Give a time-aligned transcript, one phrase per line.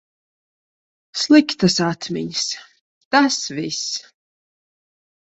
[1.23, 2.45] Sliktas atmiņas,
[3.17, 4.01] tas viss.